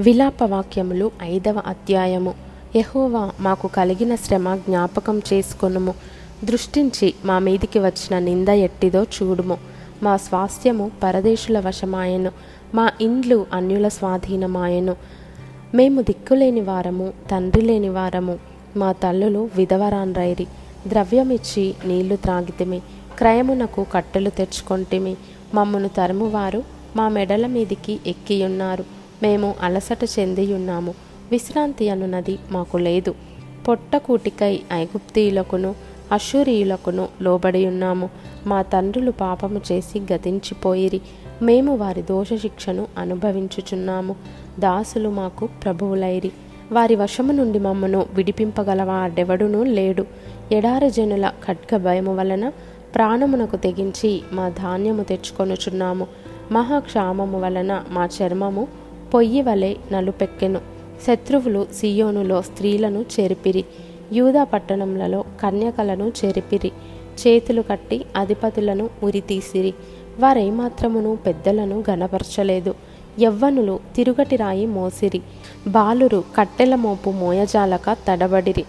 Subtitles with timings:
[0.00, 2.34] విలాపవాక్యములు ఐదవ అధ్యాయము.
[2.76, 5.94] యహోవా మాకు కలిగిన శ్రమ జ్ఞాపకం చేసుకొనుము.
[6.44, 9.58] దృష్టించి మా మీదికి వచ్చిన నింద ఎట్టిదో చూడుము.
[10.02, 12.32] మా స్వాస్థ్యము పరదేశుల వశమాయను.
[12.74, 14.96] మా ఇండ్లు అన్యుల స్వాధీనమాయను.
[15.74, 18.38] మేము దిక్కులేని వారము తండ్రి లేని వారము.
[18.76, 20.46] మా తల్లులు విధవరాన్రైరి
[20.88, 22.78] ద్రవ్యమిచ్చి నీళ్ళు త్రాగితిమి.
[23.18, 25.16] క్రయమునకు కట్టెలు తెచ్చుకొంటిమి.
[25.54, 26.62] మమ్మను తరుమువారు
[26.96, 28.95] మా మెడల మీదికి ఎక్కియున్నారు.
[29.22, 30.94] మేము అలసట చెందియున్నాము.
[31.30, 33.14] విశ్రాంతి అనున్నది మాకు లేదు.
[33.68, 35.74] పొట్టకూటికై ఐగుప్తీయులకును
[36.12, 38.10] అశూరియులకును లోబడి ఉన్నాము
[38.46, 41.00] మా తండ్రులు పాపము చేసి గతించిపోయిరి.
[41.42, 44.16] మేము వారి దోష శిక్షను అనుభవించుచున్నాము.
[44.58, 46.32] దాసులు మాకు ప్రభువులైరి.
[46.72, 50.06] వారి వశము నుండి మమ్మను విడిపింపగలవాడెవడునూ లేడు.
[50.52, 52.48] ఎడారి జనుల ఖడ్గ భయము వలన
[52.94, 56.06] ప్రాణమునకు తెగించి మా ధాన్యము తెచ్చుకొనుచున్నాము.
[56.52, 58.68] మహాక్షామము వలన మా చర్మము
[59.14, 60.60] పొయ్యి వలె నలుపెక్కెను.
[61.06, 63.64] శత్రువులు సియోనులో స్త్రీలను చెరిపిరి.
[64.12, 66.72] యూదా పట్టణములలో కన్యకలను చెరిపిరి.
[67.26, 69.74] చేతులు కట్టి అధిపతులను ఉరితీసిరి.
[70.20, 72.74] వారేమాత్రమును పెద్దలను గనపరచలేదు
[73.20, 75.20] యవ్వనులు తిరుగటి రాయి మోసిరి.
[75.66, 78.64] బాలురు కట్టెల మోపు మోయజాలక తడబడిరి.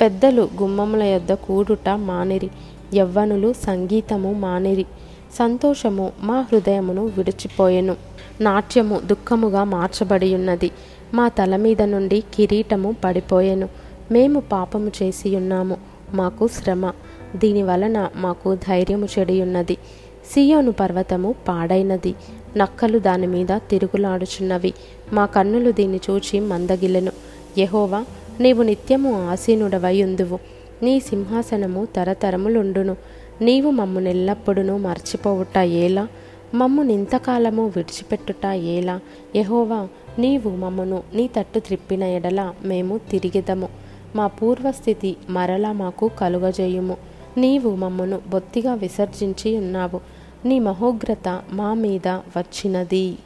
[0.00, 2.50] పెద్దలు గుమ్మముల యొద్ద కూడుట మానిరి.
[2.94, 4.86] యవ్వనులు సంగీతము మానిరి.
[5.38, 8.07] సంతోషము మా హృదయమును విడిచిపోయెను.
[8.40, 10.70] నాట్యము దుఃఖముగా మార్చబడి ఉన్నది
[11.14, 13.68] మా తల మీద నుండి కిరీటము పడిపోయెను.
[14.12, 15.76] మేము పాపము చేసి ఉన్నాము
[16.14, 16.92] మాకు శ్రమ.
[17.36, 19.76] దీని వలన మాకు ధైర్యము చెడియున్నది.
[20.32, 22.14] సియోను పర్వతము పాడైనది.
[22.56, 24.72] నక్కలు దాని మీద తిరుగులాడుచున్నవి.
[25.12, 27.12] మా కన్నులు దీన్ని చూచి మందగిలెను.
[27.58, 28.04] యహోవా
[28.40, 30.38] నీవు నిత్యము ఆసీనుడవై ఉందువు
[30.82, 32.96] నీ సింహాసనము తరతరములుండును.
[33.40, 36.08] నీవు మమ్మునెల్లప్పుడును మర్చిపోవుట ఏలా
[36.54, 39.00] మమ్ము నింతకాలము విడిచిపెట్టుట ఏలా
[39.36, 43.68] యహోవా నీవు మమ్మను నీ తట్టు త్రిప్పిన ఎడల మేము తిరిగిదము.
[44.16, 46.96] మా పూర్వస్థితి మరలా మాకు కలుగజేయుము.
[47.38, 50.00] నీవు మమ్మను బొత్తిగా విసర్జించి ఉన్నావు.
[50.44, 53.16] నీ మహోగ్రత మా మీద వచ్చినది.